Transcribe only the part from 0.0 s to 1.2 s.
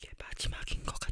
이게 마지막인 것 같아요.